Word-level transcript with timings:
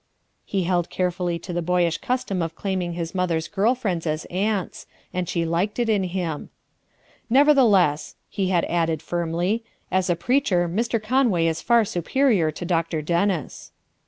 He 0.45 0.61
WHIMS 0.61 0.65
13 0.65 0.67
held 0.67 0.89
carefully 0.89 1.37
to 1.37 1.53
the 1.53 1.61
boyish 1.61 1.99
custom 1.99 2.41
of 2.41 2.55
claiming 2.55 2.93
his 2.93 3.13
mother's 3.13 3.47
girl 3.47 3.75
friends 3.75 4.07
as 4.07 4.25
aunts, 4.31 4.87
and 5.13 5.29
she 5.29 5.45
liked 5.45 5.77
it 5.77 5.89
in 5.89 6.05
him:— 6.05 6.49
"Nevertheless," 7.29 8.15
he 8.27 8.49
had 8.49 8.65
added 8.65 9.03
firmly, 9.03 9.63
"as 9.91 10.09
a 10.09 10.15
preacher 10.15 10.67
Mr, 10.67 10.99
Conway 10.99 11.45
is 11.45 11.61
far 11.61 11.85
superior 11.85 12.49
to 12.49 12.65
Dr. 12.65 13.03
Dennis. 13.03 13.73